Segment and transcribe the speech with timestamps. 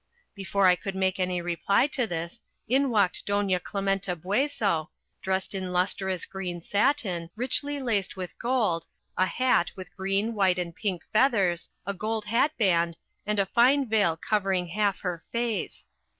[0.33, 4.89] Before I could make any reply to this, in walked Doña Clementa Bueso,
[5.21, 10.75] dressed in lustrous green satin, richly laced with gold, a hat with green, white, and
[10.75, 15.85] pink feathers, a gold hat band, and a fine veil covering half her face.